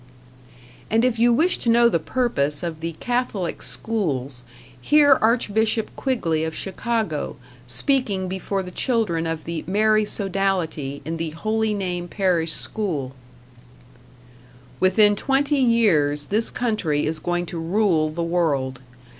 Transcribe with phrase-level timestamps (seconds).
[0.89, 4.41] And if you wish to know the purpose of the Catholic schools,
[4.81, 7.35] hear Archbishop Quigley of Chicago,
[7.67, 13.13] speaking before the children of the Mary Sodality in the Holy Name Parish School:
[14.79, 18.79] Within twenty years this country is going to rule the world.